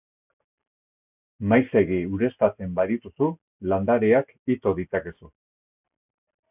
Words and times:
Maizegi 1.53 1.99
ureztatzen 2.19 2.73
badituzu, 2.81 3.31
landareak 3.75 4.35
ito 4.57 4.77
ditzakezu. 4.83 5.33